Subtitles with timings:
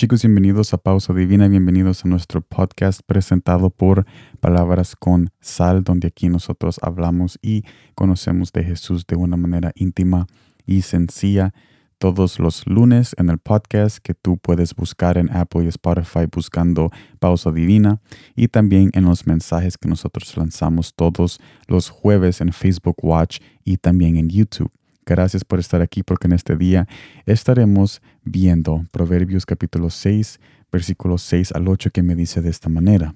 [0.00, 4.06] Chicos, bienvenidos a Pausa Divina, bienvenidos a nuestro podcast presentado por
[4.40, 7.64] Palabras con Sal, donde aquí nosotros hablamos y
[7.94, 10.26] conocemos de Jesús de una manera íntima
[10.64, 11.52] y sencilla
[11.98, 16.90] todos los lunes en el podcast que tú puedes buscar en Apple y Spotify buscando
[17.18, 18.00] Pausa Divina
[18.34, 23.76] y también en los mensajes que nosotros lanzamos todos los jueves en Facebook Watch y
[23.76, 24.72] también en YouTube.
[25.06, 26.86] Gracias por estar aquí porque en este día
[27.26, 33.14] estaremos viendo Proverbios capítulo 6, versículos 6 al 8 que me dice de esta manera.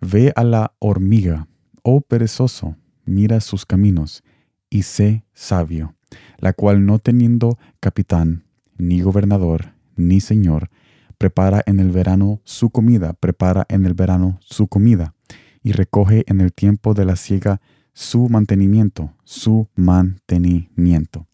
[0.00, 1.48] Ve a la hormiga,
[1.82, 4.22] oh perezoso, mira sus caminos
[4.70, 5.94] y sé sabio
[6.38, 8.44] la cual no teniendo capitán,
[8.76, 10.70] ni gobernador, ni señor,
[11.18, 15.14] prepara en el verano su comida, prepara en el verano su comida,
[15.62, 17.60] y recoge en el tiempo de la siega
[17.98, 21.26] su mantenimiento, su mantenimiento.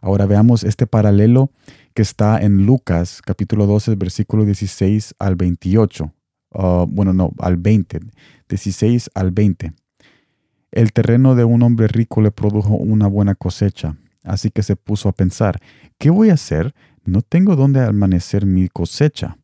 [0.00, 1.50] Ahora veamos este paralelo
[1.94, 6.12] que está en Lucas capítulo 12, versículo 16 al 28.
[6.54, 8.00] Ah, bueno, no, al 20,
[8.48, 9.72] 16 al 20.
[10.70, 15.08] El terreno de un hombre rico le produjo una buena cosecha Así que se puso
[15.08, 15.60] a pensar,
[15.98, 16.74] ¿qué voy a hacer?
[17.04, 19.38] No tengo dónde amanecer mi cosecha.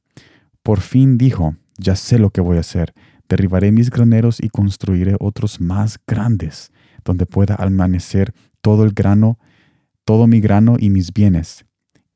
[0.63, 2.95] Por fin dijo, ya sé lo que voy a hacer.
[3.29, 6.73] Derribaré mis graneros y construiré otros más grandes,
[7.05, 9.39] donde pueda amanecer todo el grano,
[10.05, 11.65] todo mi grano y mis bienes.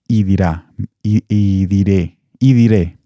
[0.08, 2.98] Y dirá, y, y diré, y diré,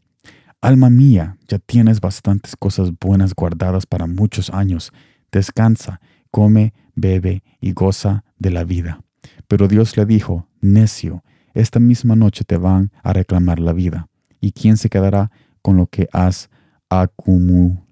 [0.67, 4.91] Alma mía, ya tienes bastantes cosas buenas guardadas para muchos años.
[5.31, 9.01] Descansa, come, bebe y goza de la vida.
[9.47, 11.23] Pero Dios le dijo, necio,
[11.55, 14.09] esta misma noche te van a reclamar la vida.
[14.41, 15.31] ¿Y quién se quedará
[15.63, 16.51] con lo que has
[16.89, 17.86] acumulado?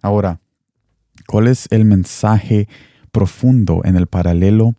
[0.00, 0.40] Ahora,
[1.26, 2.68] ¿cuál es el mensaje
[3.10, 4.74] profundo en el paralelo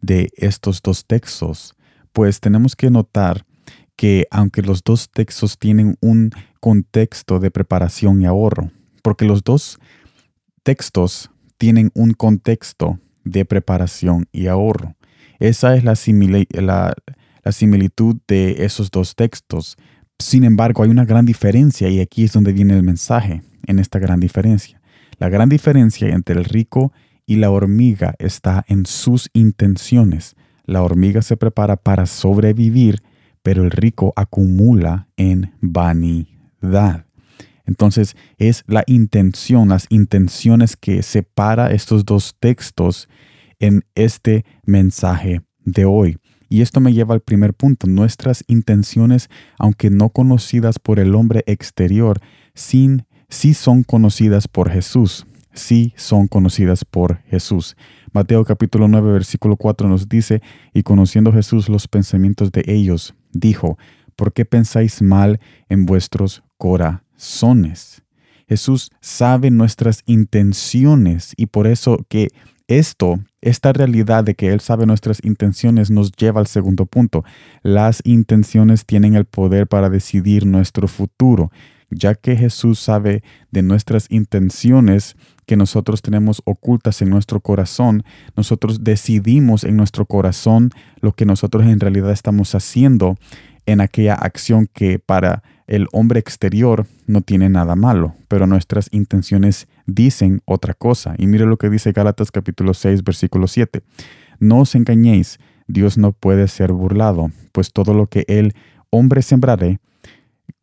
[0.00, 1.74] de estos dos textos?
[2.12, 3.44] Pues tenemos que notar
[3.96, 8.70] que aunque los dos textos tienen un contexto de preparación y ahorro,
[9.02, 9.78] porque los dos
[10.62, 14.94] textos tienen un contexto de preparación y ahorro.
[15.38, 16.56] Esa es la, similitud
[18.28, 19.76] de esos dos textos.
[20.18, 23.98] Sin embargo, hay una gran diferencia y aquí es donde viene el mensaje, en esta
[23.98, 24.80] gran diferencia.
[25.18, 26.92] La gran diferencia entre el rico
[27.26, 30.36] y la hormiga está en sus intenciones.
[30.64, 33.02] La hormiga se prepara para sobrevivir,
[33.42, 37.06] pero el rico acumula en vanidad.
[37.64, 43.08] Entonces es la intención, las intenciones que separa estos dos textos
[43.60, 46.18] en este mensaje de hoy.
[46.52, 47.86] Y esto me lleva al primer punto.
[47.86, 52.20] Nuestras intenciones, aunque no conocidas por el hombre exterior,
[52.52, 55.26] sin, sí son conocidas por Jesús.
[55.54, 57.74] Sí son conocidas por Jesús.
[58.12, 60.42] Mateo capítulo 9 versículo 4 nos dice,
[60.74, 63.78] y conociendo Jesús los pensamientos de ellos, dijo,
[64.14, 65.40] ¿por qué pensáis mal
[65.70, 68.02] en vuestros corazones?
[68.46, 72.28] Jesús sabe nuestras intenciones y por eso que
[72.78, 77.24] esto, esta realidad de que Él sabe nuestras intenciones nos lleva al segundo punto.
[77.62, 81.50] Las intenciones tienen el poder para decidir nuestro futuro.
[81.90, 85.16] Ya que Jesús sabe de nuestras intenciones
[85.52, 88.04] que nosotros tenemos ocultas en nuestro corazón,
[88.34, 90.70] nosotros decidimos en nuestro corazón
[91.02, 93.18] lo que nosotros en realidad estamos haciendo
[93.66, 99.68] en aquella acción que para el hombre exterior no tiene nada malo, pero nuestras intenciones
[99.84, 101.16] dicen otra cosa.
[101.18, 103.82] Y mire lo que dice Gálatas capítulo 6, versículo 7.
[104.40, 108.54] No os engañéis, Dios no puede ser burlado, pues todo lo que el
[108.88, 109.80] hombre sembrare,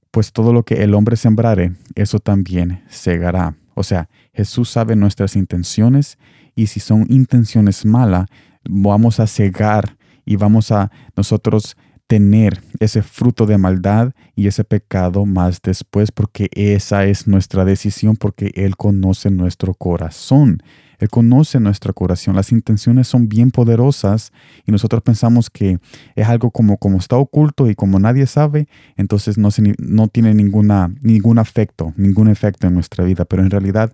[0.09, 3.55] pues todo lo que el hombre sembrare, eso también segará.
[3.79, 6.17] O sea, Jesús sabe nuestras intenciones
[6.53, 8.25] y si son intenciones malas,
[8.69, 9.95] vamos a cegar
[10.25, 16.49] y vamos a nosotros tener ese fruto de maldad y ese pecado más después, porque
[16.51, 20.61] esa es nuestra decisión, porque Él conoce nuestro corazón.
[20.99, 22.35] Él conoce nuestro corazón.
[22.35, 24.31] Las intenciones son bien poderosas
[24.65, 25.79] y nosotros pensamos que
[26.15, 30.33] es algo como, como está oculto y como nadie sabe, entonces no, se, no tiene
[30.33, 33.25] ninguna, ningún afecto, ningún efecto en nuestra vida.
[33.25, 33.93] Pero en realidad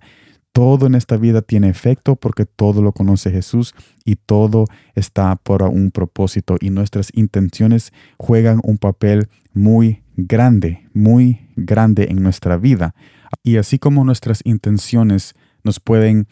[0.56, 3.75] todo en esta vida tiene efecto porque todo lo conoce Jesús
[4.06, 11.50] y todo está por un propósito y nuestras intenciones juegan un papel muy grande, muy
[11.57, 12.95] grande en nuestra vida.
[13.44, 15.35] Y así como nuestras intenciones
[15.65, 16.27] nos pueden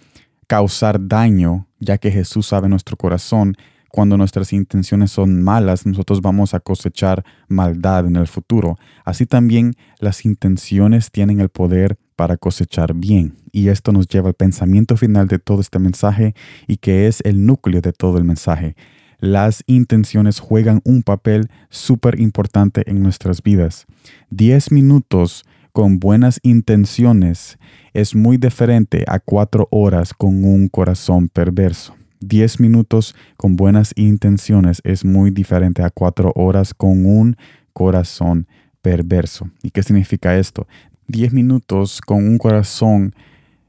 [0.53, 3.55] causar daño, ya que Jesús sabe nuestro corazón,
[3.89, 8.77] cuando nuestras intenciones son malas, nosotros vamos a cosechar maldad en el futuro.
[9.03, 13.35] Así también las intenciones tienen el poder para cosechar bien.
[13.51, 16.35] Y esto nos lleva al pensamiento final de todo este mensaje
[16.67, 18.75] y que es el núcleo de todo el mensaje.
[19.17, 23.85] las intenciones juegan un papel súper importante en nuestras vidas.
[24.29, 27.57] Diez minutos con buenas intenciones
[27.93, 31.95] es muy diferente a cuatro horas con un corazón perverso.
[32.19, 37.35] Diez minutos con buenas intenciones es muy diferente a cuatro horas con un
[37.73, 38.47] corazón
[38.83, 39.49] perverso.
[39.63, 40.67] ¿Y qué significa esto?
[41.07, 43.15] Diez minutos con un corazón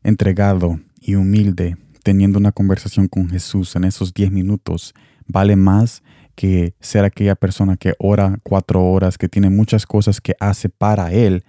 [0.03, 4.95] entregado y humilde, teniendo una conversación con Jesús en esos diez minutos,
[5.27, 6.03] vale más
[6.35, 11.11] que ser aquella persona que ora cuatro horas, que tiene muchas cosas que hace para
[11.11, 11.45] Él,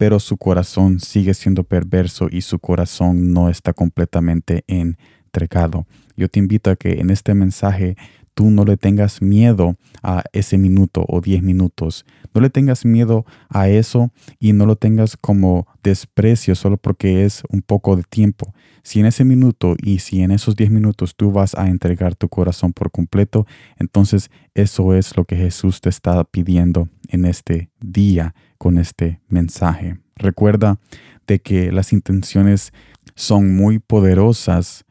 [0.00, 5.86] pero su corazón sigue siendo perverso y su corazón no está completamente entregado.
[6.16, 7.98] Yo te invito a que en este mensaje
[8.32, 12.06] tú no le tengas miedo a ese minuto o diez minutos.
[12.32, 17.42] No le tengas miedo a eso y no lo tengas como desprecio solo porque es
[17.50, 18.54] un poco de tiempo.
[18.82, 22.30] Si en ese minuto y si en esos diez minutos tú vas a entregar tu
[22.30, 23.46] corazón por completo,
[23.78, 29.98] entonces eso es lo que Jesús te está pidiendo en este día con este mensaje.
[30.16, 30.78] Recuerda
[31.26, 32.74] de que las intenciones
[33.14, 34.84] son muy poderosas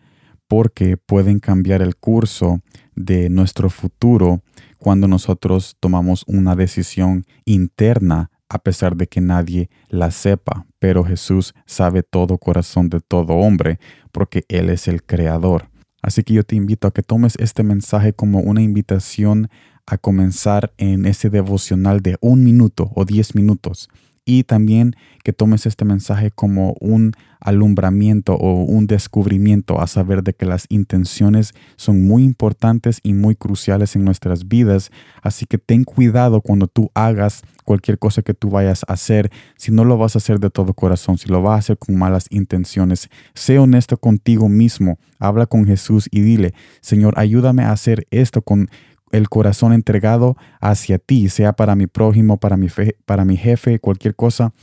[0.48, 2.62] porque pueden cambiar el curso
[2.96, 4.42] de nuestro futuro
[4.80, 10.66] cuando nosotros tomamos una decisión interna a pesar de que nadie la sepa.
[10.80, 13.80] Pero Jesús sabe todo corazón de todo hombre
[14.12, 15.70] porque Él es el creador.
[16.02, 19.52] Así que yo te invito a que tomes este mensaje como una invitación
[19.90, 23.90] a comenzar en ese devocional de un minuto o diez minutos
[24.30, 30.34] y también que tomes este mensaje como un alumbramiento o un descubrimiento a saber de
[30.34, 34.92] que las intenciones son muy importantes y muy cruciales en nuestras vidas.
[35.24, 39.72] Así que ten cuidado cuando tú hagas cualquier cosa que tú vayas a hacer, si
[39.72, 42.28] no lo vas a hacer de todo corazón, si lo vas a hacer con malas
[42.30, 43.10] intenciones.
[43.34, 48.70] Sé honesto contigo mismo, habla con Jesús y dile, Señor, ayúdame a hacer esto con
[49.12, 52.68] el corazón entregado hacia ti, sea para mi prójimo, para mi,
[53.06, 54.54] para mi jefe, cualquier cosa.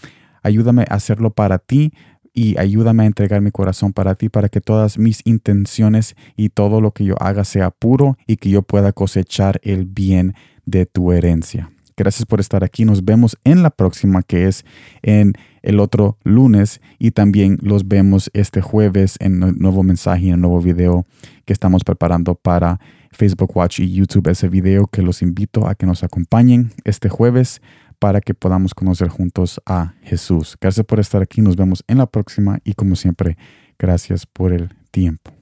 [0.42, 1.92] Ayúdame a hacerlo para ti
[2.32, 6.80] y ayúdame a entregar mi corazón para ti, para que todas mis intenciones y todo
[6.80, 10.34] lo que yo haga sea puro y que yo pueda cosechar el bien
[10.66, 11.70] de tu herencia.
[11.98, 12.84] Gracias por estar aquí.
[12.84, 14.66] Nos vemos en la próxima, que es
[15.00, 15.32] en
[15.62, 16.82] el otro lunes.
[16.98, 21.06] Y también los vemos este jueves en el nuevo mensaje, en el nuevo video
[21.46, 22.80] que estamos preparando para
[23.16, 27.60] Facebook Watch y YouTube ese video que los invito a que nos acompañen este jueves
[27.98, 30.56] para que podamos conocer juntos a Jesús.
[30.60, 33.36] Gracias por estar aquí, nos vemos en la próxima y como siempre,
[33.78, 35.35] gracias por el tiempo.